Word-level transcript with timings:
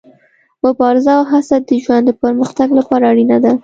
مبارزه 0.63 1.11
او 1.17 1.23
هڅه 1.31 1.55
د 1.67 1.69
ژوند 1.83 2.03
د 2.07 2.11
پرمختګ 2.23 2.67
لپاره 2.79 3.03
اړینه 3.11 3.37
ده. 3.43 3.53